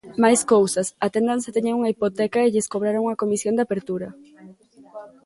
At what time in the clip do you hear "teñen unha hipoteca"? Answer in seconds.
1.55-2.39